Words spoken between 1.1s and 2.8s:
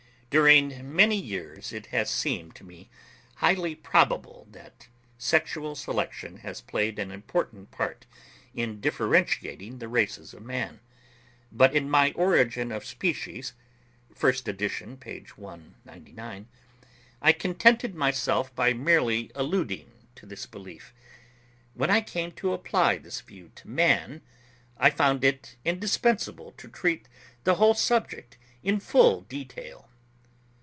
years it has seemed to